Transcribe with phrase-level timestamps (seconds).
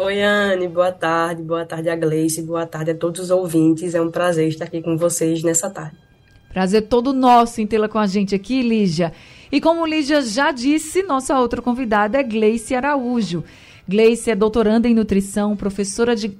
[0.00, 3.96] Oi, Anne, boa tarde, boa tarde a Gleice, boa tarde a todos os ouvintes.
[3.96, 5.96] É um prazer estar aqui com vocês nessa tarde.
[6.52, 9.12] Prazer todo nosso em tê-la com a gente aqui, Lígia.
[9.50, 13.42] E como Lígia já disse, nossa outra convidada é Gleice Araújo.
[13.88, 16.30] Gleice é doutoranda em nutrição, professora de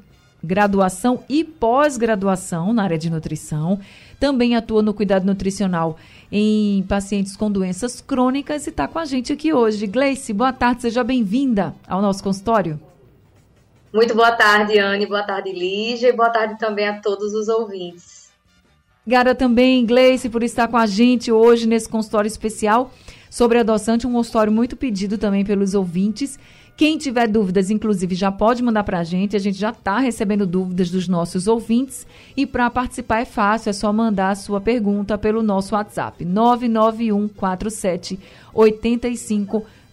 [0.40, 3.80] graduação e pós-graduação na área de nutrição.
[4.20, 5.96] Também atua no cuidado nutricional
[6.30, 9.84] em pacientes com doenças crônicas e está com a gente aqui hoje.
[9.88, 12.78] Gleice, boa tarde, seja bem-vinda ao nosso consultório.
[13.92, 18.28] Muito boa tarde, Anne, boa tarde, Lígia, e boa tarde também a todos os ouvintes.
[19.04, 22.92] Obrigada também, Gleice, por estar com a gente hoje nesse consultório especial
[23.30, 26.38] sobre adoçante, um consultório muito pedido também pelos ouvintes.
[26.76, 29.34] Quem tiver dúvidas, inclusive, já pode mandar para a gente.
[29.34, 32.06] A gente já está recebendo dúvidas dos nossos ouvintes.
[32.36, 38.20] E para participar é fácil, é só mandar a sua pergunta pelo nosso WhatsApp, 99147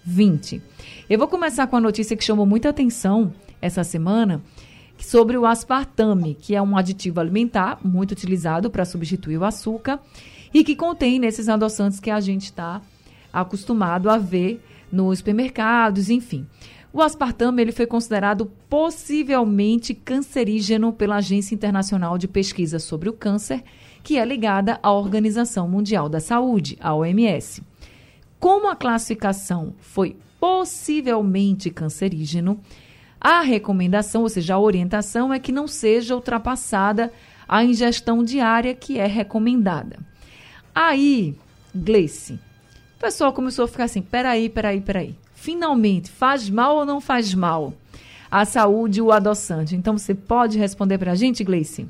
[0.05, 0.61] 8520.
[1.09, 4.41] Eu vou começar com a notícia que chamou muita atenção essa semana
[4.97, 9.99] sobre o aspartame, que é um aditivo alimentar muito utilizado para substituir o açúcar
[10.53, 12.81] e que contém nesses adoçantes que a gente está
[13.33, 16.47] acostumado a ver nos supermercados, enfim.
[16.93, 23.63] O aspartame ele foi considerado possivelmente cancerígeno pela Agência Internacional de Pesquisa sobre o Câncer,
[24.01, 27.61] que é ligada à Organização Mundial da Saúde, a OMS.
[28.45, 32.61] Como a classificação foi possivelmente cancerígeno,
[33.19, 37.11] a recomendação, ou seja, a orientação é que não seja ultrapassada
[37.49, 39.97] a ingestão diária que é recomendada.
[40.75, 41.35] Aí,
[41.73, 42.33] Gleice,
[42.97, 45.15] o pessoal começou a ficar assim: peraí, peraí, peraí.
[45.33, 47.73] Finalmente, faz mal ou não faz mal
[48.29, 49.75] à saúde o adoçante?
[49.75, 51.89] Então, você pode responder para a gente, Gleice?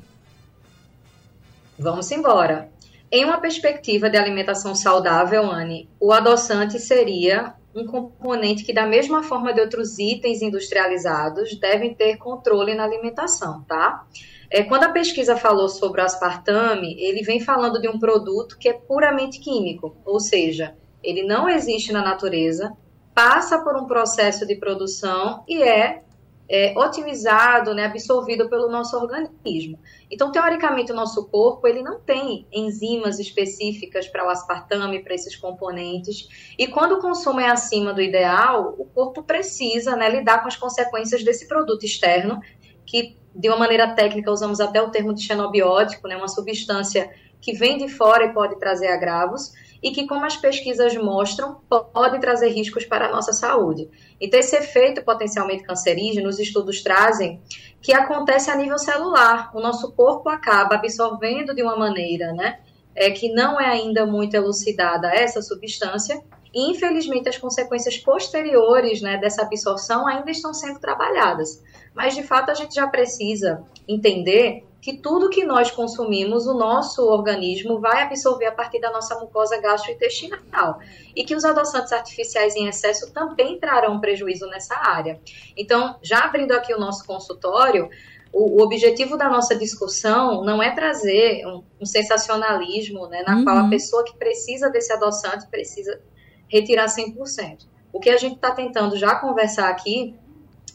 [1.78, 2.74] Vamos embora.
[3.10, 9.22] Em uma perspectiva de alimentação saudável, Anne, o adoçante seria um componente que, da mesma
[9.22, 14.06] forma de outros itens industrializados, devem ter controle na alimentação, tá?
[14.50, 18.68] É, quando a pesquisa falou sobre o aspartame, ele vem falando de um produto que
[18.68, 22.72] é puramente químico, ou seja, ele não existe na natureza,
[23.14, 26.02] passa por um processo de produção e é
[26.48, 29.78] é, otimizado, né, absorvido pelo nosso organismo.
[30.10, 35.34] Então, teoricamente, o nosso corpo ele não tem enzimas específicas para o aspartame, para esses
[35.34, 36.28] componentes.
[36.58, 40.56] E quando o consumo é acima do ideal, o corpo precisa né, lidar com as
[40.56, 42.40] consequências desse produto externo,
[42.84, 47.52] que de uma maneira técnica usamos até o termo de xenobiótico, né, uma substância que
[47.52, 49.52] vem de fora e pode trazer agravos
[49.82, 51.60] e que, como as pesquisas mostram,
[51.92, 53.88] pode trazer riscos para a nossa saúde.
[54.20, 57.40] Então, esse efeito potencialmente cancerígeno, os estudos trazem
[57.80, 59.50] que acontece a nível celular.
[59.54, 62.60] O nosso corpo acaba absorvendo de uma maneira, né,
[62.94, 66.20] é, que não é ainda muito elucidada essa substância,
[66.54, 71.62] e infelizmente as consequências posteriores né, dessa absorção ainda estão sendo trabalhadas.
[71.94, 77.02] Mas de fato a gente já precisa entender que tudo que nós consumimos, o nosso
[77.10, 80.78] organismo vai absorver a partir da nossa mucosa gastrointestinal.
[81.12, 85.20] E que os adoçantes artificiais em excesso também trarão prejuízo nessa área.
[85.56, 87.90] Então, já abrindo aqui o nosso consultório,
[88.32, 93.44] o, objetivo da nossa discussão não é trazer um, um sensacionalismo, né, na uhum.
[93.44, 96.00] qual a pessoa que precisa desse adoçante precisa
[96.46, 97.66] retirar 100%.
[97.92, 100.14] O que a gente está tentando já conversar aqui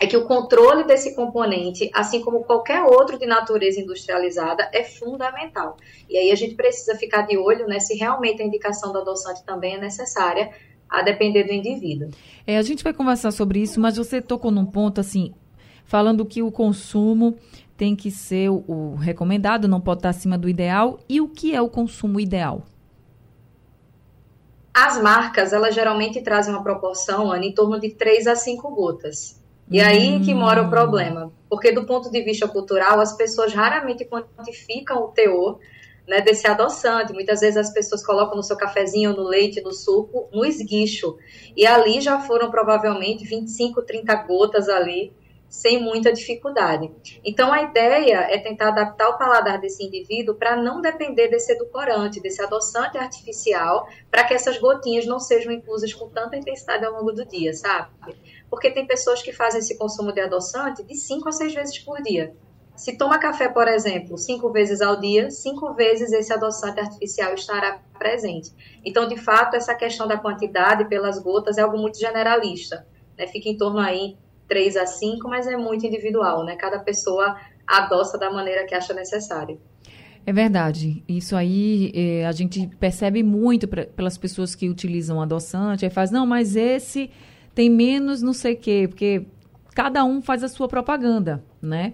[0.01, 5.77] é que o controle desse componente, assim como qualquer outro de natureza industrializada, é fundamental.
[6.09, 9.44] E aí a gente precisa ficar de olho né, se realmente a indicação do adoçante
[9.44, 10.50] também é necessária,
[10.89, 12.09] a depender do indivíduo.
[12.48, 15.36] É, a gente vai conversar sobre isso, mas você tocou num ponto assim,
[15.86, 17.38] falando que o consumo
[17.77, 21.00] tem que ser o, o recomendado, não pode estar acima do ideal.
[21.07, 22.63] E o que é o consumo ideal?
[24.74, 29.39] As marcas, elas geralmente trazem uma proporção, Ana, em torno de 3 a 5 gotas.
[29.71, 34.03] E aí que mora o problema, porque do ponto de vista cultural, as pessoas raramente
[34.03, 35.59] quantificam o teor
[36.06, 37.13] né, desse adoçante.
[37.13, 41.18] Muitas vezes as pessoas colocam no seu cafezinho, no leite, no suco, no esguicho.
[41.56, 45.13] E ali já foram provavelmente 25, 30 gotas ali,
[45.47, 46.91] sem muita dificuldade.
[47.24, 52.21] Então a ideia é tentar adaptar o paladar desse indivíduo para não depender desse edulcorante,
[52.21, 57.12] desse adoçante artificial, para que essas gotinhas não sejam inclusas com tanta intensidade ao longo
[57.12, 57.89] do dia, sabe?
[58.51, 62.00] Porque tem pessoas que fazem esse consumo de adoçante de 5 a 6 vezes por
[62.03, 62.36] dia.
[62.75, 67.80] Se toma café, por exemplo, cinco vezes ao dia, cinco vezes esse adoçante artificial estará
[68.00, 68.51] presente.
[68.83, 72.88] Então, de fato, essa questão da quantidade pelas gotas é algo muito generalista.
[73.18, 73.27] Né?
[73.27, 74.18] Fica em torno aí
[74.48, 76.56] 3 a 5, mas é muito individual, né?
[76.56, 77.38] Cada pessoa
[77.68, 79.62] adoça da maneira que acha necessário.
[80.25, 81.03] É verdade.
[81.07, 85.86] Isso aí é, a gente percebe muito pra, pelas pessoas que utilizam adoçante.
[85.86, 87.12] Aí faz, não, mas esse
[87.53, 89.25] tem menos não sei o quê, porque
[89.74, 91.94] cada um faz a sua propaganda, né?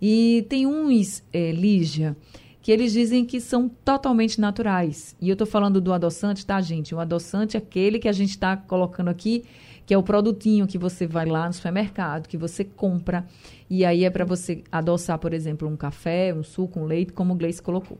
[0.00, 2.16] E tem uns, é, Lígia,
[2.60, 5.16] que eles dizem que são totalmente naturais.
[5.20, 6.94] E eu estou falando do adoçante, tá, gente?
[6.94, 9.44] O adoçante é aquele que a gente está colocando aqui,
[9.86, 13.24] que é o produtinho que você vai lá no supermercado, que você compra.
[13.70, 17.34] E aí é para você adoçar, por exemplo, um café, um suco, um leite, como
[17.34, 17.98] o Gleice colocou.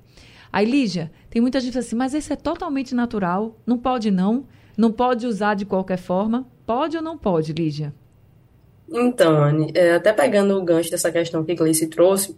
[0.52, 4.92] Aí, Lígia, tem muita gente assim, mas esse é totalmente natural, não pode não, não
[4.92, 6.46] pode usar de qualquer forma.
[6.66, 7.94] Pode ou não pode, Lígia?
[8.88, 12.36] Então, Anne, é, até pegando o gancho dessa questão que Gleice trouxe,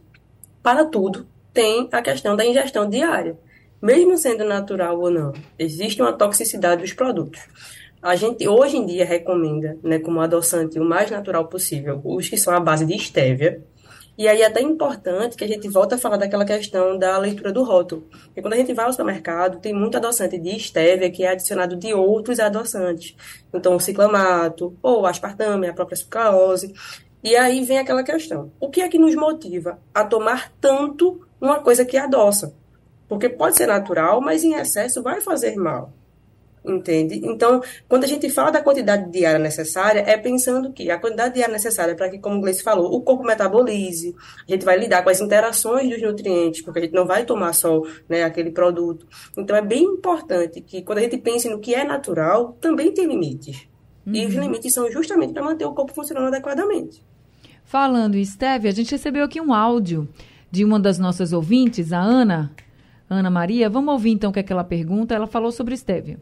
[0.63, 3.37] para tudo tem a questão da ingestão diária.
[3.81, 7.41] Mesmo sendo natural ou não, existe uma toxicidade dos produtos.
[8.03, 12.37] A gente hoje em dia recomenda, né, como adoçante o mais natural possível, os que
[12.37, 13.63] são à base de estévia,
[14.19, 17.53] e aí é até importante que a gente volte a falar daquela questão da leitura
[17.53, 18.03] do rótulo.
[18.25, 21.77] Porque quando a gente vai ao supermercado, tem muito adoçante de estévia que é adicionado
[21.77, 23.15] de outros adoçantes.
[23.55, 26.75] Então, o ciclamato, ou aspartame, a própria sucralose.
[27.23, 28.51] E aí vem aquela questão.
[28.59, 32.53] O que é que nos motiva a tomar tanto uma coisa que adoça?
[33.09, 35.93] Porque pode ser natural, mas em excesso vai fazer mal
[36.71, 37.21] entende?
[37.25, 41.53] Então, quando a gente fala da quantidade diária necessária, é pensando que a quantidade diária
[41.53, 44.15] necessária para que, como o Gleice falou, o corpo metabolize,
[44.49, 47.53] a gente vai lidar com as interações dos nutrientes, porque a gente não vai tomar
[47.53, 49.07] só né, aquele produto.
[49.37, 53.07] Então, é bem importante que, quando a gente pense no que é natural, também tem
[53.07, 53.69] limites.
[54.07, 54.15] Uhum.
[54.15, 54.43] E os uhum.
[54.43, 57.05] limites são justamente para manter o corpo funcionando adequadamente.
[57.65, 60.09] Falando em Stevia, a gente recebeu aqui um áudio
[60.51, 62.51] de uma das nossas ouvintes, a Ana,
[63.09, 63.69] Ana Maria.
[63.69, 65.15] Vamos ouvir então o que, é que ela pergunta.
[65.15, 66.19] Ela falou sobre Stevia.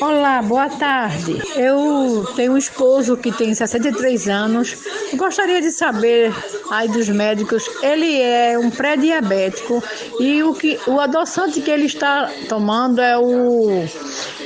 [0.00, 1.42] Olá, boa tarde.
[1.56, 4.76] Eu tenho um esposo que tem 63 anos.
[5.14, 6.32] Gostaria de saber
[6.70, 9.84] aí dos médicos, ele é um pré-diabético
[10.18, 13.84] e o que o adoçante que ele está tomando é o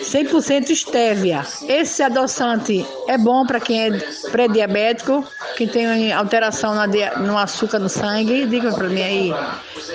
[0.02, 1.46] 100% estévia.
[1.68, 3.90] Esse adoçante é bom para quem é
[4.32, 5.24] pré-diabético,
[5.56, 6.74] que tem alteração
[7.20, 8.44] no açúcar no sangue?
[8.46, 9.32] Diga para mim aí.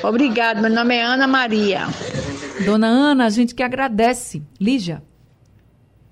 [0.03, 1.85] Obrigado, meu nome é Ana Maria.
[2.65, 4.41] Dona Ana, a gente que agradece.
[4.59, 5.03] Lígia.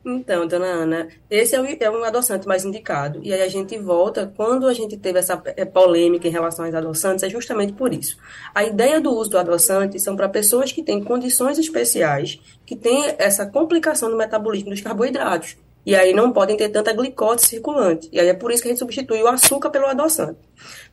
[0.03, 3.19] Então, dona Ana, esse é, o, é adoçante mais indicado.
[3.23, 6.73] E aí a gente volta, quando a gente teve essa é, polêmica em relação aos
[6.73, 8.17] adoçantes, é justamente por isso.
[8.53, 13.15] A ideia do uso do adoçante são para pessoas que têm condições especiais, que têm
[13.19, 15.55] essa complicação no metabolismo dos carboidratos.
[15.85, 18.07] E aí não podem ter tanta glicose circulante.
[18.11, 20.37] E aí é por isso que a gente substitui o açúcar pelo adoçante.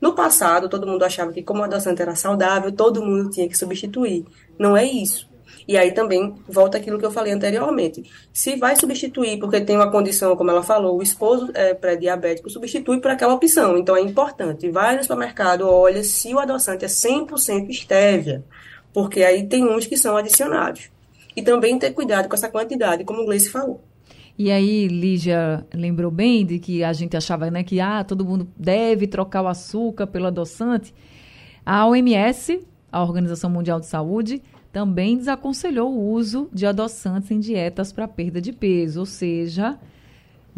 [0.00, 3.56] No passado, todo mundo achava que como o adoçante era saudável, todo mundo tinha que
[3.56, 4.24] substituir.
[4.58, 5.28] Não é isso.
[5.68, 8.02] E aí também volta aquilo que eu falei anteriormente.
[8.32, 12.98] Se vai substituir, porque tem uma condição, como ela falou, o esposo é pré-diabético, substitui
[13.02, 13.76] por aquela opção.
[13.76, 14.70] Então é importante.
[14.70, 18.42] Vai no supermercado, olha se o adoçante é 100% estévia,
[18.94, 20.88] porque aí tem uns que são adicionados.
[21.36, 23.84] E também ter cuidado com essa quantidade, como o Gleice falou.
[24.38, 28.48] E aí, Lígia lembrou bem de que a gente achava né, que ah, todo mundo
[28.56, 30.94] deve trocar o açúcar pelo adoçante.
[31.66, 34.40] A OMS, a Organização Mundial de Saúde,
[34.72, 39.78] também desaconselhou o uso de adoçantes em dietas para perda de peso, ou seja,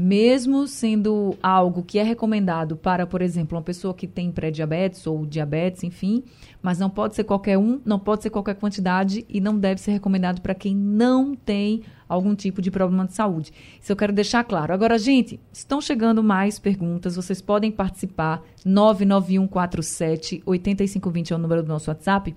[0.03, 5.27] mesmo sendo algo que é recomendado para, por exemplo, uma pessoa que tem pré-diabetes ou
[5.27, 6.25] diabetes, enfim,
[6.63, 9.91] mas não pode ser qualquer um, não pode ser qualquer quantidade e não deve ser
[9.93, 13.53] recomendado para quem não tem algum tipo de problema de saúde.
[13.79, 14.73] Isso eu quero deixar claro.
[14.73, 18.43] Agora, gente, estão chegando mais perguntas, vocês podem participar.
[18.65, 22.35] 99147 8520 é o número do nosso WhatsApp.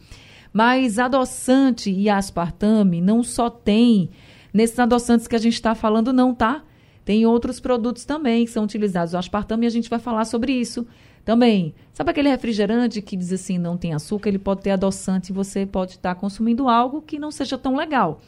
[0.54, 4.12] Mas adoçante e aspartame não só tem
[4.54, 6.64] nesses adoçantes que a gente está falando, não, tá?
[7.04, 9.14] Tem outros produtos também que são utilizados.
[9.14, 10.88] O aspartame, a gente vai falar sobre isso
[11.26, 11.74] também.
[11.94, 15.66] Sabe aquele refrigerante que diz assim, não tem açúcar, ele pode ter adoçante e você
[15.66, 18.22] pode estar tá consumindo algo que não seja tão legal.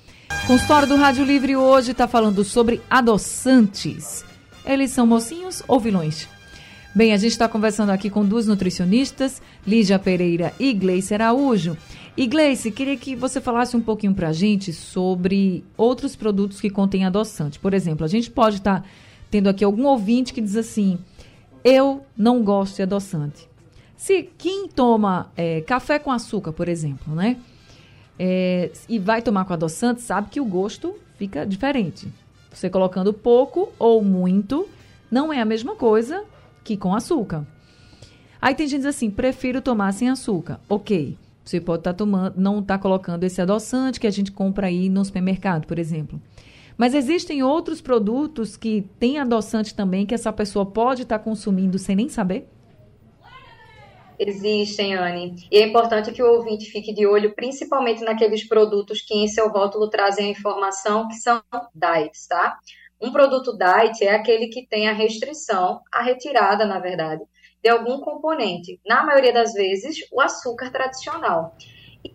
[0.47, 4.25] Consultório do Rádio Livre hoje está falando sobre adoçantes.
[4.65, 6.27] Eles são mocinhos ou vilões?
[6.95, 11.75] Bem, a gente está conversando aqui com duas nutricionistas, Lígia Pereira e Gleice Araújo.
[12.15, 16.69] E Gleice, queria que você falasse um pouquinho para a gente sobre outros produtos que
[16.69, 17.59] contêm adoçante.
[17.59, 18.87] Por exemplo, a gente pode estar tá
[19.29, 20.97] tendo aqui algum ouvinte que diz assim:
[21.65, 23.45] eu não gosto de adoçante.
[23.97, 27.35] Se quem toma é, café com açúcar, por exemplo, né?
[28.17, 32.07] É, e vai tomar com adoçante, sabe que o gosto fica diferente.
[32.53, 34.65] Você colocando pouco ou muito,
[35.11, 36.23] não é a mesma coisa
[36.65, 37.45] que com açúcar.
[38.41, 40.59] Aí tem gente diz assim, prefiro tomar sem açúcar.
[40.67, 44.31] Ok, você pode estar tá tomando, não estar tá colocando esse adoçante que a gente
[44.31, 46.19] compra aí no supermercado, por exemplo.
[46.77, 51.79] Mas existem outros produtos que têm adoçante também que essa pessoa pode estar tá consumindo
[51.79, 52.49] sem nem saber?
[54.17, 55.35] Existem, Anne.
[55.51, 59.49] E é importante que o ouvinte fique de olho, principalmente naqueles produtos que em seu
[59.49, 61.41] rótulo trazem a informação que são
[61.73, 62.57] diets, tá?
[63.01, 67.23] Um produto diet é aquele que tem a restrição, a retirada, na verdade,
[67.61, 71.55] de algum componente, na maioria das vezes, o açúcar tradicional.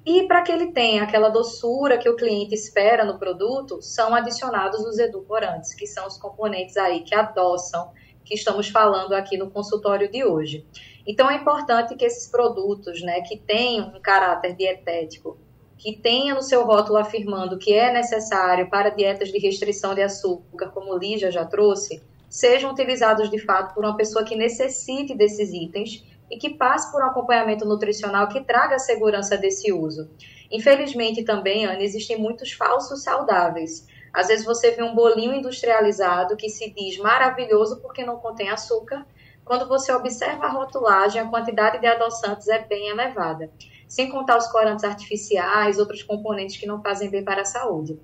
[0.07, 4.81] E para que ele tenha aquela doçura que o cliente espera no produto, são adicionados
[4.81, 7.91] os edulcorantes, que são os componentes aí que adoçam,
[8.25, 10.65] que estamos falando aqui no consultório de hoje.
[11.07, 15.37] Então é importante que esses produtos, né, que tenham um caráter dietético,
[15.81, 20.69] que tenha no seu rótulo afirmando que é necessário para dietas de restrição de açúcar,
[20.69, 26.05] como Lígia já trouxe, sejam utilizados de fato por uma pessoa que necessite desses itens
[26.31, 30.11] e que passe por um acompanhamento nutricional que traga a segurança desse uso.
[30.53, 33.87] Infelizmente também, Ana, existem muitos falsos saudáveis.
[34.13, 39.07] Às vezes você vê um bolinho industrializado que se diz maravilhoso porque não contém açúcar.
[39.47, 43.51] Quando você observa a rotulagem, a quantidade de adoçantes é bem elevada
[43.91, 47.99] sem contar os corantes artificiais, outros componentes que não fazem bem para a saúde.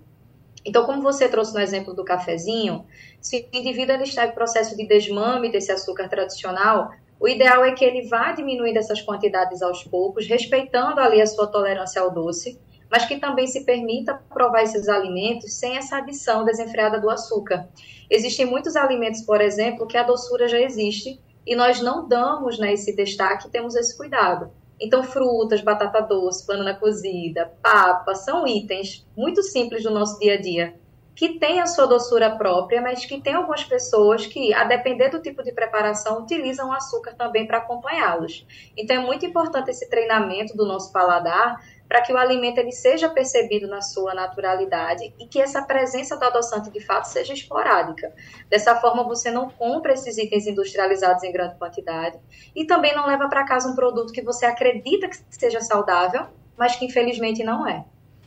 [0.65, 2.85] Então, como você trouxe no exemplo do cafezinho,
[3.21, 6.91] se o indivíduo está em processo de desmame desse açúcar tradicional,
[7.21, 11.47] o ideal é que ele vá diminuindo essas quantidades aos poucos, respeitando ali a sua
[11.47, 12.59] tolerância ao doce,
[12.91, 17.69] mas que também se permita provar esses alimentos sem essa adição desenfreada do açúcar.
[18.11, 22.73] Existem muitos alimentos, por exemplo, que a doçura já existe e nós não damos né,
[22.73, 24.51] esse destaque, temos esse cuidado.
[24.81, 30.41] Então, frutas, batata doce, banana cozida, papa, são itens muito simples do nosso dia a
[30.41, 30.75] dia,
[31.15, 35.23] que têm a sua doçura própria, mas que tem algumas pessoas que, a depender do
[35.23, 38.47] tipo de preparação, utilizam açúcar também para acompanhá-los.
[38.77, 41.57] Então, é muito importante esse treinamento do nosso paladar
[41.89, 46.25] para que o alimento ele seja percebido na sua naturalidade e que essa presença do
[46.25, 48.13] adoçante de fato seja esporádica.
[48.51, 52.19] Dessa forma, você não compra esses itens industrializados em grande quantidade
[52.55, 56.27] e também não leva para casa um produto que você acredita que seja saudável,
[56.57, 57.85] mas que infelizmente não é.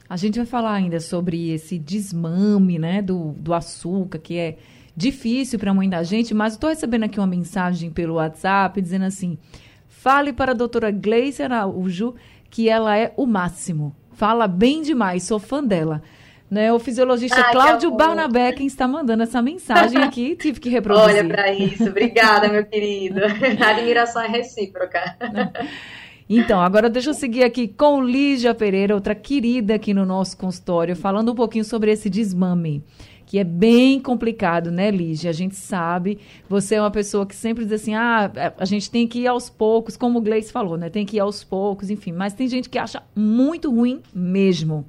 [0.09, 4.57] A gente vai falar ainda sobre esse desmame né, do, do açúcar, que é
[4.95, 9.37] difícil para muita gente, mas estou recebendo aqui uma mensagem pelo WhatsApp dizendo assim:
[9.87, 12.15] fale para a doutora Gleice Araújo
[12.49, 13.95] que ela é o máximo.
[14.13, 16.01] Fala bem demais, sou fã dela.
[16.49, 21.19] Né, o fisiologista Ai, Cláudio Barnabé quem está mandando essa mensagem aqui, tive que reproduzir.
[21.19, 23.21] Olha para isso, obrigada, meu querido.
[23.63, 25.15] A admiração é recíproca.
[26.31, 30.95] Então, agora deixa eu seguir aqui com Lígia Pereira, outra querida aqui no nosso consultório,
[30.95, 32.83] falando um pouquinho sobre esse desmame
[33.25, 35.29] que é bem complicado, né, Lígia?
[35.29, 36.17] A gente sabe,
[36.47, 39.49] você é uma pessoa que sempre diz assim, ah, a gente tem que ir aos
[39.49, 40.89] poucos, como o Gleice falou, né?
[40.89, 42.11] Tem que ir aos poucos, enfim.
[42.11, 44.83] Mas tem gente que acha muito ruim mesmo.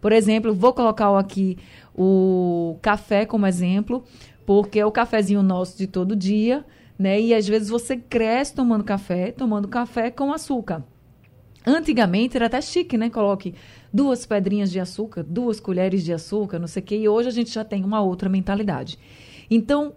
[0.00, 1.58] Por exemplo, vou colocar aqui
[1.94, 4.02] o café como exemplo,
[4.46, 6.64] porque é o cafezinho nosso de todo dia,
[6.98, 7.20] né?
[7.20, 10.84] E às vezes você cresce tomando café, tomando café com açúcar.
[11.66, 13.08] Antigamente era até chique, né?
[13.08, 13.54] Coloque
[13.92, 16.96] duas pedrinhas de açúcar, duas colheres de açúcar, não sei o quê.
[16.96, 18.98] E hoje a gente já tem uma outra mentalidade.
[19.50, 19.94] Então,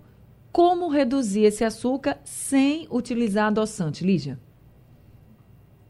[0.52, 4.40] como reduzir esse açúcar sem utilizar adoçante, Lígia?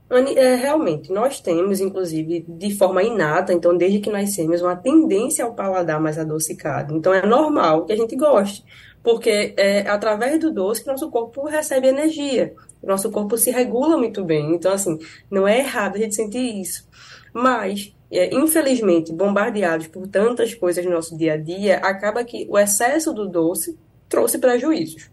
[0.10, 5.54] É, realmente, nós temos, inclusive, de forma inata, então, desde que nascemos, uma tendência ao
[5.54, 6.96] paladar mais adocicado.
[6.96, 8.64] Então, é normal que a gente goste,
[9.04, 14.24] porque é através do doce que nosso corpo recebe energia, nosso corpo se regula muito
[14.24, 14.54] bem.
[14.54, 14.98] Então, assim,
[15.30, 16.88] não é errado a gente sentir isso.
[17.34, 22.58] Mas, é, infelizmente, bombardeados por tantas coisas no nosso dia a dia, acaba que o
[22.58, 23.78] excesso do doce
[24.08, 25.10] trouxe prejuízos.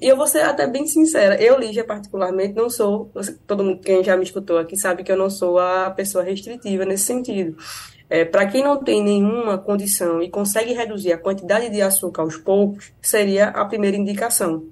[0.00, 3.10] E eu vou ser até bem sincera, eu, Lígia, particularmente, não sou,
[3.46, 6.84] todo mundo, quem já me escutou aqui sabe que eu não sou a pessoa restritiva
[6.84, 7.56] nesse sentido.
[8.10, 12.36] É, Para quem não tem nenhuma condição e consegue reduzir a quantidade de açúcar aos
[12.36, 14.66] poucos, seria a primeira indicação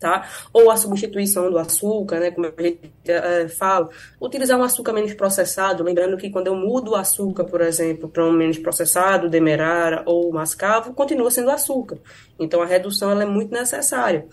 [0.00, 0.26] tá?
[0.52, 5.12] Ou a substituição do açúcar, né, como a gente é, fala, utilizar um açúcar menos
[5.12, 10.02] processado, lembrando que quando eu mudo o açúcar, por exemplo, para um menos processado, demerara
[10.06, 11.98] ou mascavo, continua sendo açúcar.
[12.38, 14.26] Então a redução ela é muito necessária.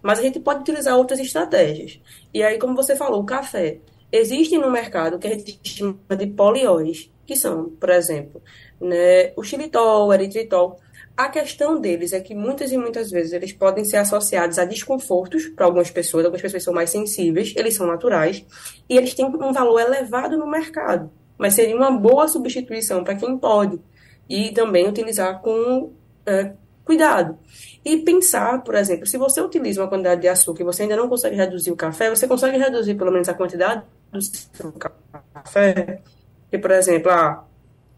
[0.00, 2.00] Mas a gente pode utilizar outras estratégias.
[2.32, 3.78] E aí, como você falou, o café.
[4.12, 8.42] Existem no mercado que a gente chama de polióis, que são, por exemplo,
[8.80, 10.80] né, o xilitol, o eritritol.
[11.14, 15.46] A questão deles é que muitas e muitas vezes eles podem ser associados a desconfortos
[15.48, 18.46] para algumas pessoas, algumas pessoas são mais sensíveis, eles são naturais,
[18.88, 21.10] e eles têm um valor elevado no mercado.
[21.36, 23.78] Mas seria uma boa substituição para quem pode.
[24.26, 25.92] E também utilizar com
[26.24, 27.38] é, cuidado.
[27.84, 31.10] E pensar, por exemplo, se você utiliza uma quantidade de açúcar e você ainda não
[31.10, 36.00] consegue reduzir o café, você consegue reduzir pelo menos a quantidade do seu café.
[36.50, 37.44] E, por exemplo, ah,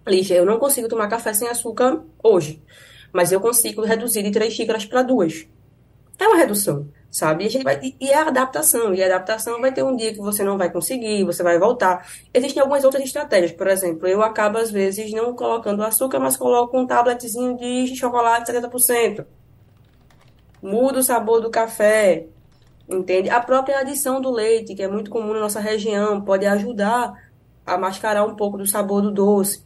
[0.07, 2.63] Lígia, eu não consigo tomar café sem açúcar hoje,
[3.13, 5.47] mas eu consigo reduzir de três xícaras para duas.
[6.19, 7.45] É uma redução, sabe?
[7.45, 10.13] E, a gente vai, e é a adaptação, e a adaptação vai ter um dia
[10.13, 12.07] que você não vai conseguir, você vai voltar.
[12.33, 16.79] Existem algumas outras estratégias, por exemplo, eu acabo às vezes não colocando açúcar, mas coloco
[16.79, 19.25] um tabletzinho de chocolate 70%.
[20.63, 22.27] Muda o sabor do café,
[22.89, 23.31] entende?
[23.31, 27.30] A própria adição do leite, que é muito comum na nossa região, pode ajudar
[27.75, 29.65] a mascarar um pouco do sabor do doce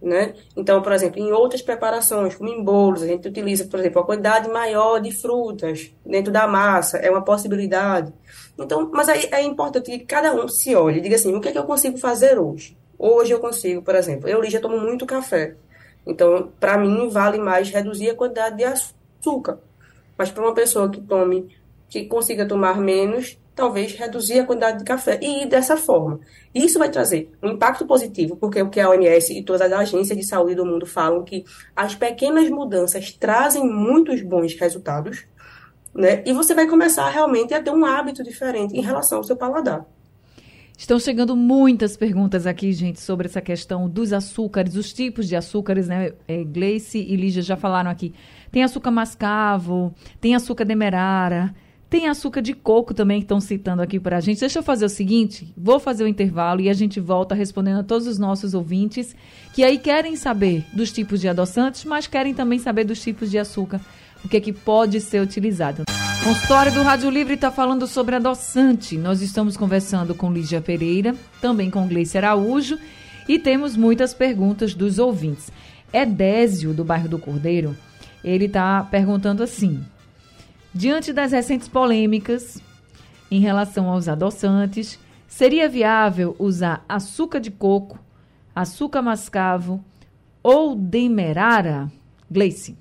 [0.00, 0.34] né?
[0.56, 4.04] Então, por exemplo, em outras preparações, como em bolos, a gente utiliza, por exemplo, a
[4.04, 8.12] quantidade maior de frutas dentro da massa, é uma possibilidade.
[8.58, 11.48] Então, mas aí é importante que cada um se olhe e diga assim, o que
[11.48, 12.76] é que eu consigo fazer hoje?
[12.98, 15.54] Hoje eu consigo, por exemplo, eu já tomo muito café.
[16.06, 19.58] Então, para mim, vale mais reduzir a quantidade de açúcar.
[20.16, 21.48] Mas para uma pessoa que tome,
[21.88, 26.20] que consiga tomar menos, talvez reduzir a quantidade de café e ir dessa forma.
[26.54, 30.16] Isso vai trazer um impacto positivo, porque o que a OMS e todas as agências
[30.16, 31.42] de saúde do mundo falam que
[31.74, 35.24] as pequenas mudanças trazem muitos bons resultados,
[35.94, 36.22] né?
[36.26, 39.86] E você vai começar realmente a ter um hábito diferente em relação ao seu paladar.
[40.76, 45.88] Estão chegando muitas perguntas aqui, gente, sobre essa questão dos açúcares, os tipos de açúcares,
[45.88, 46.12] né?
[46.28, 48.12] É, Gleice e Lígia já falaram aqui.
[48.52, 51.54] Tem açúcar mascavo, tem açúcar demerara,
[51.96, 54.40] tem açúcar de coco também que estão citando aqui para a gente.
[54.40, 57.82] Deixa eu fazer o seguinte: vou fazer o intervalo e a gente volta respondendo a
[57.82, 59.16] todos os nossos ouvintes
[59.54, 63.38] que aí querem saber dos tipos de adoçantes, mas querem também saber dos tipos de
[63.38, 63.80] açúcar,
[64.22, 65.84] o que é que pode ser utilizado.
[66.20, 68.98] O consultório do Rádio Livre está falando sobre adoçante.
[68.98, 72.78] Nós estamos conversando com Lígia Pereira, também com Gleice Araújo
[73.26, 75.50] e temos muitas perguntas dos ouvintes.
[75.90, 77.74] Edésio, do bairro do Cordeiro,
[78.22, 79.82] ele está perguntando assim.
[80.76, 82.60] Diante das recentes polêmicas
[83.30, 87.98] em relação aos adoçantes, seria viável usar açúcar de coco,
[88.54, 89.82] açúcar mascavo
[90.42, 91.90] ou demerara?
[92.30, 92.76] Gleice.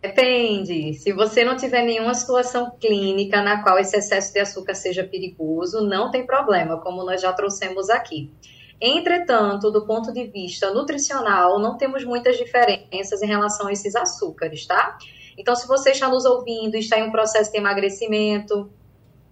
[0.00, 0.94] Depende.
[0.94, 5.86] Se você não tiver nenhuma situação clínica na qual esse excesso de açúcar seja perigoso,
[5.86, 8.32] não tem problema, como nós já trouxemos aqui.
[8.80, 14.64] Entretanto, do ponto de vista nutricional, não temos muitas diferenças em relação a esses açúcares,
[14.64, 14.96] tá?
[15.36, 18.70] Então, se você está nos ouvindo e está em um processo de emagrecimento,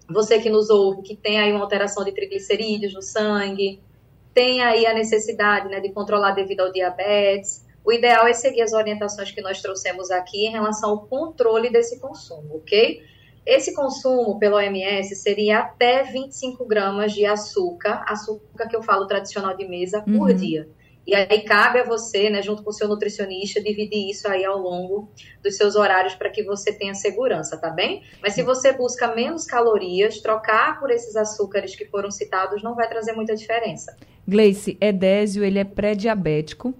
[0.09, 3.81] você que nos ouve, que tem aí uma alteração de triglicerídeos no sangue,
[4.35, 8.73] tem aí a necessidade né, de controlar devido ao diabetes, o ideal é seguir as
[8.73, 13.03] orientações que nós trouxemos aqui em relação ao controle desse consumo, ok?
[13.45, 19.55] Esse consumo pelo OMS seria até 25 gramas de açúcar, açúcar que eu falo tradicional
[19.55, 20.17] de mesa, uhum.
[20.17, 20.67] por dia.
[21.07, 24.59] E aí cabe a você, né, junto com o seu nutricionista, dividir isso aí ao
[24.59, 25.11] longo
[25.43, 28.03] dos seus horários para que você tenha segurança, tá bem?
[28.23, 32.89] Mas se você busca menos calorias, trocar por esses açúcares que foram citados não vai
[32.89, 33.97] trazer muita diferença.
[34.27, 36.75] Gleice, Edésio, ele é pré-diabético.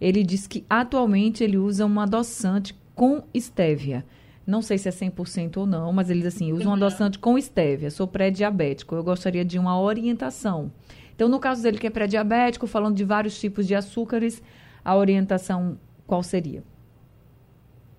[0.00, 4.04] Ele diz que atualmente ele usa um adoçante com estévia.
[4.46, 6.74] Não sei se é 100% ou não, mas ele diz assim, usa um uhum.
[6.74, 7.90] adoçante com estévia.
[7.90, 8.94] Sou pré-diabético.
[8.94, 10.72] Eu gostaria de uma orientação.
[11.20, 14.42] Então, no caso dele que é pré-diabético, falando de vários tipos de açúcares,
[14.82, 16.64] a orientação qual seria?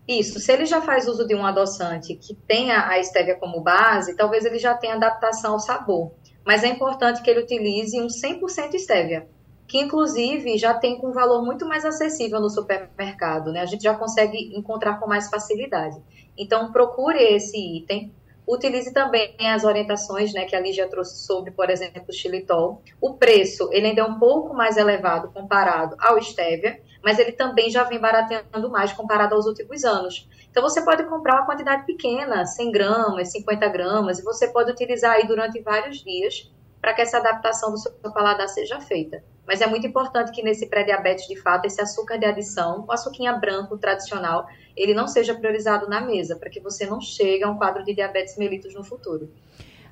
[0.08, 4.16] Isso, se ele já faz uso de um adoçante que tenha a estévia como base,
[4.16, 6.14] talvez ele já tenha adaptação ao sabor.
[6.44, 9.28] Mas é importante que ele utilize um 100% estévia,
[9.68, 13.62] que inclusive já tem com um valor muito mais acessível no supermercado, né?
[13.62, 16.02] A gente já consegue encontrar com mais facilidade.
[16.36, 18.12] Então, procure esse item,
[18.48, 22.82] Utilize também as orientações né, que a Lígia trouxe sobre, por exemplo, o xilitol.
[23.00, 27.70] O preço ele ainda é um pouco mais elevado comparado ao stevia, mas ele também
[27.70, 30.28] já vem barateando mais comparado aos últimos anos.
[30.50, 35.14] Então você pode comprar uma quantidade pequena, 100 gramas, 50 gramas, e você pode utilizar
[35.14, 36.52] aí durante vários dias
[36.82, 39.24] para que essa adaptação do seu paladar seja feita.
[39.52, 43.34] Mas é muito importante que nesse pré-diabetes, de fato, esse açúcar de adição, o açuquinha
[43.34, 47.58] branco tradicional, ele não seja priorizado na mesa, para que você não chegue a um
[47.58, 49.30] quadro de diabetes mellitus no futuro.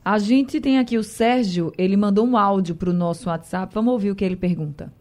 [0.05, 3.75] A gente tem aqui o Sérgio, ele mandou um áudio para o nosso WhatsApp.
[3.75, 4.93] Vamos ouvir o que ele pergunta.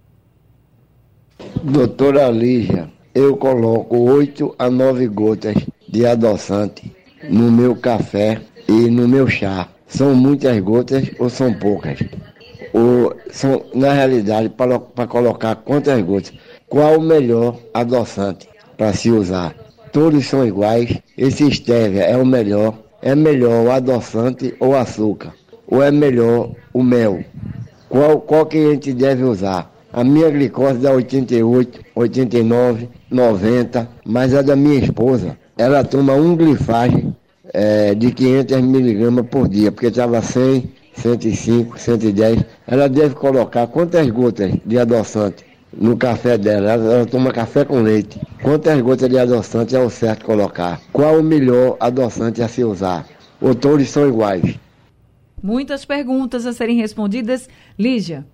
[1.63, 5.55] Doutora Lígia, eu coloco 8 a 9 gotas
[5.89, 6.93] de adoçante
[7.31, 9.69] no meu café e no meu chá?
[9.87, 12.01] São muitas gotas ou são poucas?
[13.31, 16.33] São, na realidade, para colocar quantas gotas?
[16.69, 19.55] Qual o melhor adoçante para se usar?
[19.93, 20.99] Todos são iguais.
[21.17, 22.75] Esse stevia é o melhor.
[23.01, 25.33] É melhor o adoçante ou açúcar?
[25.67, 27.25] Ou é melhor o mel?
[27.89, 29.73] Qual, qual que a gente deve usar?
[29.93, 36.37] A minha glicose dá 88, 89, 90, mas a da minha esposa, ela toma um
[36.37, 37.17] glifagem
[37.55, 42.45] é, de 500 miligramas por dia, porque estava 100, 105, 110.
[42.71, 46.73] Ela deve colocar quantas gotas de adoçante no café dela?
[46.73, 48.21] Ela, ela toma café com leite.
[48.43, 50.79] Quantas gotas de adoçante é o certo colocar?
[50.93, 53.07] Qual o melhor adoçante a se usar?
[53.41, 54.59] Ou todos são iguais?
[55.43, 57.49] Muitas perguntas a serem respondidas.
[57.79, 58.27] Lígia.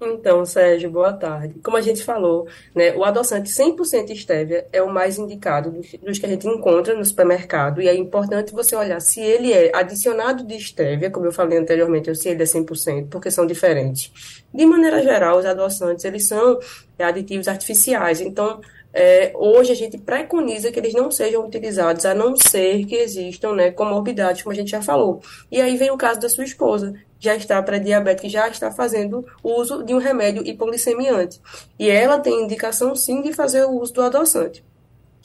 [0.00, 1.54] Então, Sérgio, boa tarde.
[1.64, 6.18] Como a gente falou, né, o adoçante 100% estévia é o mais indicado dos, dos,
[6.18, 10.44] que a gente encontra no supermercado, e é importante você olhar se ele é adicionado
[10.46, 14.44] de estévia, como eu falei anteriormente, ou se ele é 100%, porque são diferentes.
[14.52, 16.58] De maneira geral, os adoçantes, eles são
[16.98, 18.60] aditivos artificiais, então
[18.98, 23.54] é, hoje a gente preconiza que eles não sejam utilizados, a não ser que existam
[23.54, 25.20] né, comorbidades, como a gente já falou.
[25.52, 29.82] E aí vem o caso da sua esposa, já está pré-diabética, já está fazendo uso
[29.82, 31.42] de um remédio hipoglicemiante.
[31.78, 34.64] E ela tem indicação, sim, de fazer o uso do adoçante.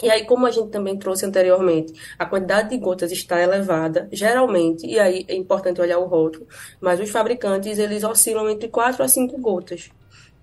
[0.04, 4.86] E aí, como a gente também trouxe anteriormente, a quantidade de gotas está elevada, geralmente,
[4.86, 6.46] e aí é importante olhar o rótulo,
[6.82, 9.92] mas os fabricantes, eles oscilam entre 4 a 5 gotas.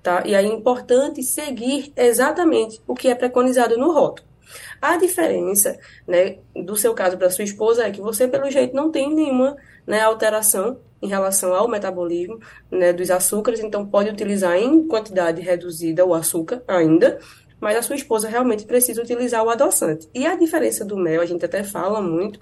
[0.03, 0.23] Tá?
[0.25, 4.29] E aí é importante seguir exatamente o que é preconizado no rótulo.
[4.81, 8.91] A diferença, né, do seu caso para sua esposa é que você, pelo jeito, não
[8.91, 9.57] tem nenhuma
[9.87, 16.05] né, alteração em relação ao metabolismo né, dos açúcares, então pode utilizar em quantidade reduzida
[16.05, 17.19] o açúcar ainda,
[17.61, 20.09] mas a sua esposa realmente precisa utilizar o adoçante.
[20.15, 22.39] E a diferença do mel, a gente até fala muito,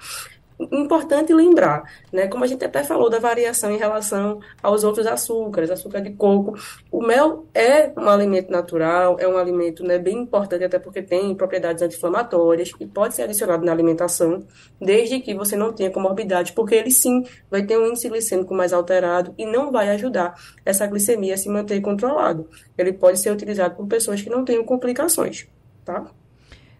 [0.58, 5.70] Importante lembrar, né, como a gente até falou da variação em relação aos outros açúcares,
[5.70, 6.54] açúcar de coco,
[6.90, 11.34] o mel é um alimento natural, é um alimento né, bem importante, até porque tem
[11.34, 14.46] propriedades anti-inflamatórias e pode ser adicionado na alimentação,
[14.80, 18.72] desde que você não tenha comorbidade, porque ele sim vai ter um índice glicêmico mais
[18.72, 22.48] alterado e não vai ajudar essa glicemia a se manter controlado.
[22.78, 25.46] Ele pode ser utilizado por pessoas que não tenham complicações,
[25.84, 26.06] tá?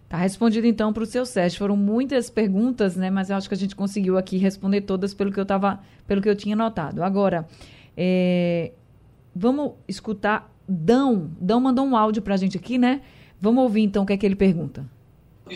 [0.09, 1.59] Tá respondido então para o seu Sérgio.
[1.59, 3.11] Foram muitas perguntas, né?
[3.11, 6.23] Mas eu acho que a gente conseguiu aqui responder todas pelo que eu tava, pelo
[6.23, 7.03] que eu tinha notado.
[7.03, 7.47] Agora,
[7.97, 8.73] é,
[9.35, 11.31] vamos escutar Dão.
[11.41, 13.01] Dão mandou um áudio para a gente aqui, né?
[13.41, 14.85] Vamos ouvir então o que é que ele pergunta.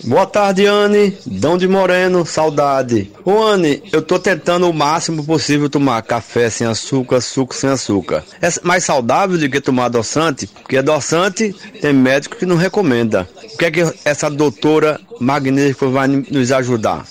[0.05, 1.18] Boa tarde, Anne.
[1.26, 3.11] Dão de Moreno, saudade.
[3.24, 8.24] Ô, Anne, eu tô tentando o máximo possível tomar café sem açúcar, suco sem açúcar.
[8.40, 13.29] É mais saudável do que tomar adoçante, porque adoçante tem médico que não recomenda.
[13.53, 17.05] O que é que essa doutora magnífica vai nos ajudar?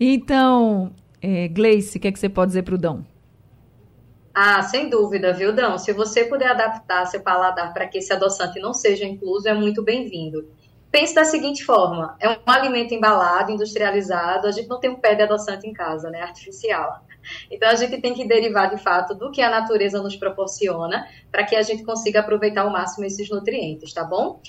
[0.00, 3.04] Então, é, Gleice, o que é que você pode dizer pro Dão?
[4.34, 5.78] Ah, sem dúvida, viu, Dão?
[5.78, 9.82] Se você puder adaptar seu paladar para que esse adoçante não seja incluso, é muito
[9.82, 10.48] bem-vindo.
[10.94, 15.16] Pense da seguinte forma: é um alimento embalado, industrializado, a gente não tem um pé
[15.16, 16.22] de adoçante em casa, né?
[16.22, 17.04] Artificial.
[17.50, 21.42] Então a gente tem que derivar de fato do que a natureza nos proporciona para
[21.42, 24.40] que a gente consiga aproveitar ao máximo esses nutrientes, tá bom?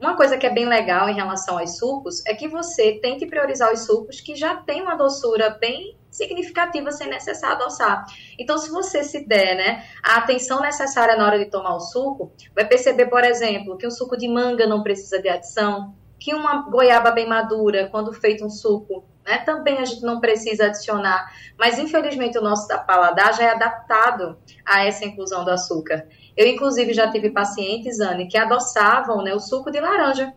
[0.00, 3.72] Uma coisa que é bem legal em relação aos sucos é que você tente priorizar
[3.72, 8.04] os sucos que já têm uma doçura bem significativa sem necessário adoçar.
[8.38, 12.30] Então, se você se der né, a atenção necessária na hora de tomar o suco,
[12.54, 16.68] vai perceber, por exemplo, que um suco de manga não precisa de adição, que uma
[16.70, 21.32] goiaba bem madura, quando feito um suco, né, também a gente não precisa adicionar.
[21.58, 26.06] Mas, infelizmente, o nosso paladar já é adaptado a essa inclusão do açúcar.
[26.36, 30.32] Eu, inclusive, já tive pacientes, Anne, que adoçavam né, o suco de laranja,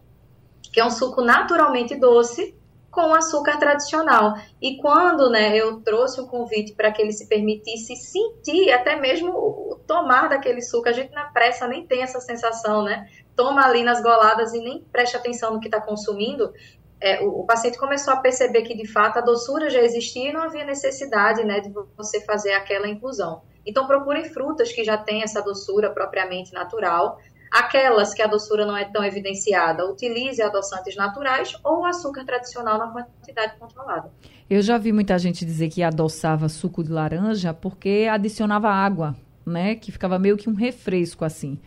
[0.71, 2.55] que é um suco naturalmente doce,
[2.95, 4.35] com açúcar tradicional.
[4.61, 9.77] E quando né, eu trouxe o convite para que ele se permitisse sentir até mesmo
[9.85, 13.05] tomar daquele suco, a gente na pressa nem tem essa sensação, né?
[13.35, 16.53] Toma ali nas goladas e nem preste atenção no que está consumindo.
[17.01, 20.33] É, o, o, paciente começou a perceber que de fato a doçura já existia e
[20.33, 23.41] não havia necessidade né, de você fazer aquela inclusão.
[23.65, 27.19] Então, procurem frutas que já têm essa doçura propriamente natural.
[27.51, 32.87] Aquelas que a doçura não é tão evidenciada, utilize adoçantes naturais ou açúcar tradicional na
[32.87, 34.11] quantidade controlada.
[34.49, 39.75] Eu já vi muita gente dizer que adoçava suco de laranja porque adicionava água, né?
[39.75, 41.59] Que ficava meio que um refresco assim.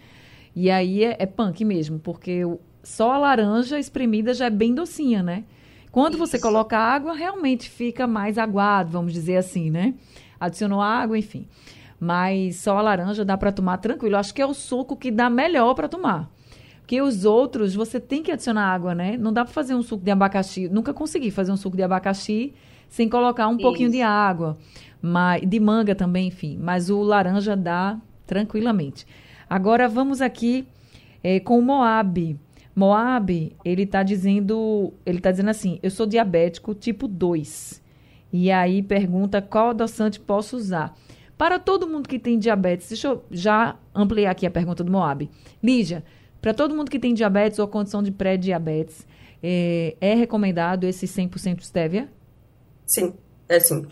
[0.55, 2.43] E aí é, é punk mesmo, porque
[2.83, 5.45] só a laranja espremida já é bem docinha, né?
[5.91, 6.27] Quando Isso.
[6.27, 9.95] você coloca água, realmente fica mais aguado, vamos dizer assim, né?
[10.39, 11.49] Adicionou água, enfim.
[12.01, 14.17] Mas só a laranja dá para tomar tranquilo.
[14.17, 16.31] Acho que é o suco que dá melhor para tomar.
[16.81, 19.17] Porque os outros, você tem que adicionar água, né?
[19.19, 20.69] Não dá para fazer um suco de abacaxi.
[20.69, 22.55] Nunca consegui fazer um suco de abacaxi
[22.89, 23.63] sem colocar um Isso.
[23.63, 24.57] pouquinho de água.
[25.03, 26.57] Mas, de manga também, enfim.
[26.59, 29.07] Mas o laranja dá tranquilamente.
[29.51, 30.67] Agora vamos aqui
[31.23, 32.39] é, com o Moab.
[32.75, 37.83] Moab, ele está dizendo, ele tá dizendo assim, eu sou diabético tipo 2.
[38.33, 40.95] E aí pergunta qual adoçante posso usar.
[41.39, 45.31] Para todo mundo que tem diabetes, deixa eu já ampliar aqui a pergunta do Moab.
[45.63, 46.03] Lígia,
[46.43, 49.07] para todo mundo que tem diabetes ou condição de pré-diabetes,
[49.41, 52.09] é, é, recomendado esse 100% stevia?
[52.85, 53.15] Sim,
[53.49, 53.87] é sim.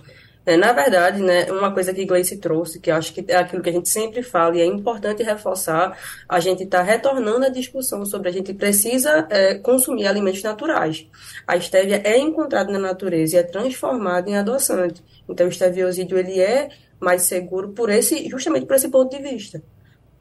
[0.47, 3.69] É, na verdade, né, uma coisa que Gleice trouxe, que acho que é aquilo que
[3.69, 8.29] a gente sempre fala e é importante reforçar, a gente está retornando à discussão sobre
[8.29, 11.05] a gente precisa é, consumir alimentos naturais.
[11.49, 15.03] A estévia é encontrada na natureza e é transformada em adoçante.
[15.29, 16.69] Então, o esteviosídeo ele é
[17.01, 19.61] mais seguro por esse, justamente por esse ponto de vista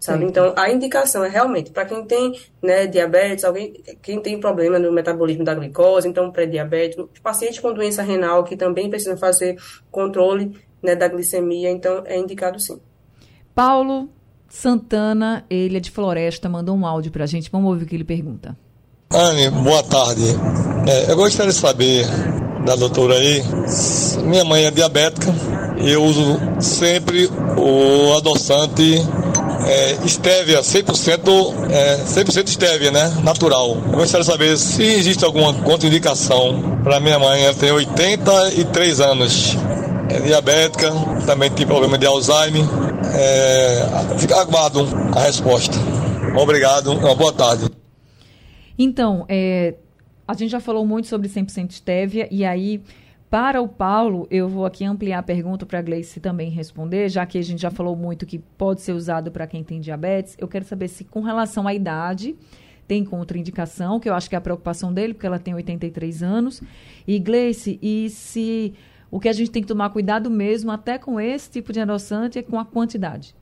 [0.05, 0.23] sabe?
[0.23, 0.29] Sim.
[0.29, 4.91] Então, a indicação é realmente para quem tem né, diabetes, alguém, quem tem problema no
[4.91, 9.57] metabolismo da glicose, então pré-diabético, pacientes com doença renal que também precisam fazer
[9.91, 12.79] controle né, da glicemia, então é indicado sim.
[13.53, 14.09] Paulo
[14.47, 17.95] Santana, ele é de Floresta, mandou um áudio para a gente, vamos ouvir o que
[17.95, 18.55] ele pergunta.
[19.11, 20.23] Anne, boa tarde.
[20.87, 22.05] É, eu gostaria de saber
[22.65, 23.43] da doutora aí,
[24.23, 25.27] minha mãe é diabética
[25.77, 29.01] e eu uso sempre o adoçante
[29.65, 33.13] é, stevia, 100%, é, 100% stevia, né?
[33.23, 33.77] Natural.
[33.91, 37.43] Eu gostaria de saber se existe alguma contraindicação para minha mãe.
[37.43, 39.57] Ela tem 83 anos.
[40.09, 40.91] É diabética,
[41.25, 42.63] também tem problema de Alzheimer.
[43.13, 43.81] É,
[44.35, 45.75] aguardo a resposta.
[46.37, 47.65] Obrigado, uma boa tarde.
[48.77, 49.75] Então, é,
[50.27, 52.81] a gente já falou muito sobre 100% stevia e aí
[53.29, 57.25] para o Paulo, eu vou aqui ampliar a pergunta para a Gleice também responder, já
[57.25, 60.35] que a gente já falou muito que pode ser usado para quem tem diabetes.
[60.39, 62.35] Eu quero saber se, com relação à idade,
[62.87, 66.61] tem contraindicação, que eu acho que é a preocupação dele, porque ela tem 83 anos.
[67.07, 68.73] E, Gleice, e se
[69.09, 72.39] o que a gente tem que tomar cuidado mesmo, até com esse tipo de adoçante,
[72.39, 73.35] é com a quantidade?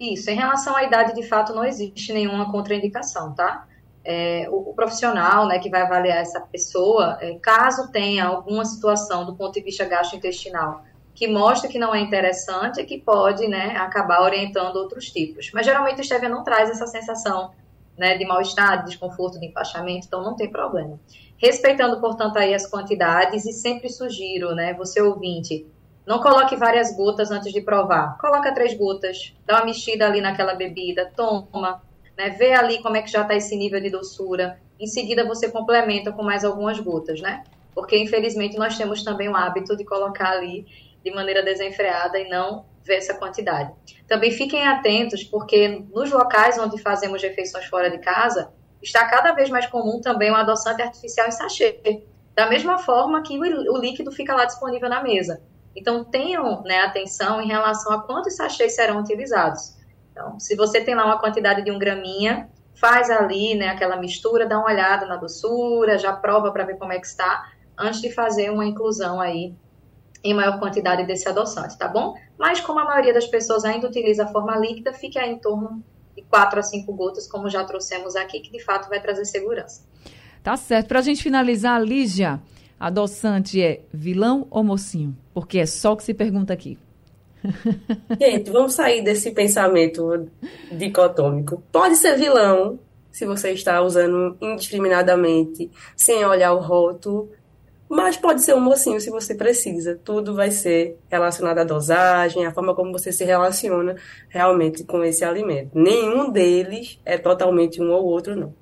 [0.00, 3.66] Isso, em relação à idade, de fato, não existe nenhuma contraindicação, tá?
[4.04, 9.24] É, o, o, profissional né, que vai avaliar essa pessoa, é, caso tenha alguma situação
[9.24, 13.76] do ponto de vista gastrointestinal que mostra que não é interessante, é que pode né,
[13.76, 15.50] acabar orientando outros tipos.
[15.54, 17.52] Mas geralmente o stevia não traz essa sensação
[17.96, 20.98] né, de mal-estar, de desconforto, de empachamento, então não tem problema.
[21.38, 25.64] Respeitando, portanto, aí as quantidades e sempre sugiro, né, você ouvinte,
[26.04, 28.18] não coloque várias gotas antes de provar.
[28.18, 31.80] Coloca três gotas, dá uma mexida ali naquela bebida, toma,
[32.16, 32.30] né?
[32.30, 34.58] Vê ali como é que já está esse nível de doçura.
[34.78, 37.44] Em seguida, você complementa com mais algumas gotas, né?
[37.74, 40.66] Porque, infelizmente, nós temos também o hábito de colocar ali
[41.04, 43.72] de maneira desenfreada e não ver essa quantidade.
[44.06, 49.48] Também fiquem atentos, porque nos locais onde fazemos refeições fora de casa, está cada vez
[49.48, 52.02] mais comum também o adoçante artificial em sachê.
[52.34, 55.40] Da mesma forma que o líquido fica lá disponível na mesa.
[55.74, 59.73] Então, tenham né, atenção em relação a quantos sachês serão utilizados.
[60.14, 64.46] Então, se você tem lá uma quantidade de um graminha, faz ali, né, aquela mistura,
[64.46, 68.12] dá uma olhada na doçura, já prova para ver como é que está, antes de
[68.12, 69.52] fazer uma inclusão aí
[70.22, 72.14] em maior quantidade desse adoçante, tá bom?
[72.38, 75.82] Mas como a maioria das pessoas ainda utiliza a forma líquida, fique aí em torno
[76.14, 79.82] de 4 a 5 gotas, como já trouxemos aqui, que de fato vai trazer segurança.
[80.42, 80.86] Tá certo.
[80.86, 82.40] Para a gente finalizar, Lígia,
[82.78, 85.16] adoçante é vilão ou mocinho?
[85.34, 86.78] Porque é só o que se pergunta aqui.
[88.20, 90.28] Gente, vamos sair desse pensamento
[90.72, 91.62] dicotômico.
[91.70, 92.78] Pode ser vilão
[93.10, 97.30] se você está usando indiscriminadamente, sem olhar o rótulo,
[97.88, 99.98] mas pode ser um mocinho se você precisa.
[100.02, 103.94] Tudo vai ser relacionado à dosagem, à forma como você se relaciona
[104.28, 105.70] realmente com esse alimento.
[105.78, 108.52] Nenhum deles é totalmente um ou outro, não.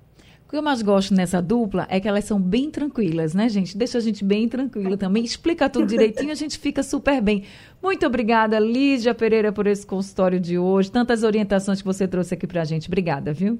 [0.53, 3.75] Que eu mais gosto nessa dupla é que elas são bem tranquilas, né, gente?
[3.75, 5.25] Deixa a gente bem tranquila também.
[5.25, 7.45] Explica tudo direitinho, a gente fica super bem.
[7.83, 10.93] Muito obrigada, Lígia Pereira, por esse consultório de hoje.
[10.93, 12.87] Tantas orientações que você trouxe aqui pra gente.
[12.87, 13.59] Obrigada, viu?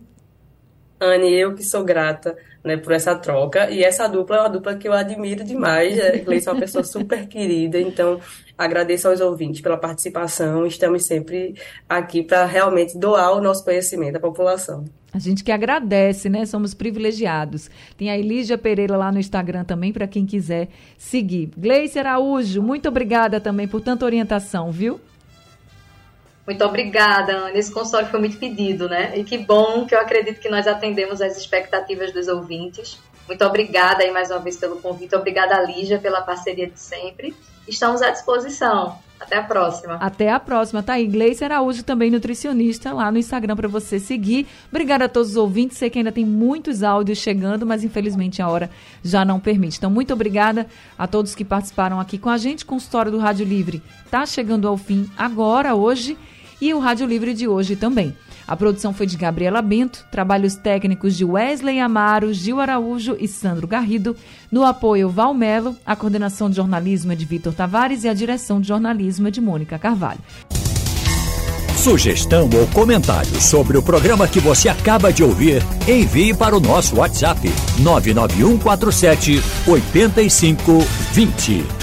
[1.03, 3.71] Anne, eu que sou grata né, por essa troca.
[3.71, 5.99] E essa dupla é uma dupla que eu admiro demais.
[6.01, 8.21] A Gleice é uma pessoa super querida, então
[8.57, 10.67] agradeço aos ouvintes pela participação.
[10.67, 11.55] Estamos sempre
[11.89, 14.85] aqui para realmente doar o nosso conhecimento à população.
[15.13, 16.47] A gente que agradece, né?
[16.47, 17.71] Somos privilegiados.
[17.99, 21.51] Tem a Elígia Pereira lá no Instagram também, para quem quiser seguir.
[21.57, 24.99] Gleice Araújo, muito obrigada também por tanta orientação, viu?
[26.47, 27.59] Muito obrigada, Ana.
[27.59, 29.17] Esse consórcio foi muito pedido, né?
[29.17, 32.99] E que bom que eu acredito que nós atendemos as expectativas dos ouvintes.
[33.29, 35.15] Muito obrigada aí mais uma vez pelo convite.
[35.15, 37.35] Obrigada, Lígia, pela parceria de sempre.
[37.69, 38.99] estamos à disposição.
[39.23, 39.95] Até a próxima.
[39.95, 40.83] Até a próxima.
[40.83, 44.49] Tá Gleice Araújo, também nutricionista, lá no Instagram para você seguir.
[44.69, 45.79] Obrigada a todos os ouvintes.
[45.79, 48.69] Sei que ainda tem muitos áudios chegando, mas infelizmente a hora
[49.03, 49.79] já não permite.
[49.79, 50.67] Então, muito obrigada
[50.99, 52.67] a todos que participaram aqui com a gente.
[52.77, 56.19] História do Rádio Livre tá chegando ao fim agora, hoje,
[56.63, 58.17] e o Rádio Livre de hoje também.
[58.47, 63.67] A produção foi de Gabriela Bento, trabalhos técnicos de Wesley Amaro, Gil Araújo e Sandro
[63.67, 64.17] Garrido.
[64.51, 68.69] No apoio, Valmelo, a coordenação de jornalismo é de Vitor Tavares e a direção de
[68.69, 70.21] jornalismo é de Mônica Carvalho.
[71.77, 76.95] Sugestão ou comentário sobre o programa que você acaba de ouvir, envie para o nosso
[76.95, 77.41] WhatsApp
[77.81, 81.82] 99147 8520.